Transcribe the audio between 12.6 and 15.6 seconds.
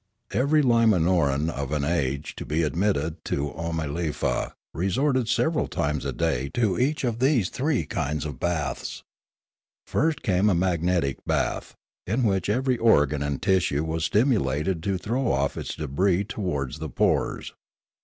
organ and tissue was stimulated to throw off